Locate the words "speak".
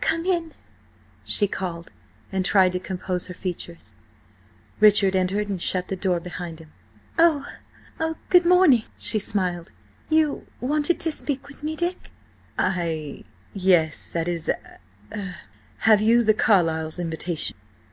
11.12-11.46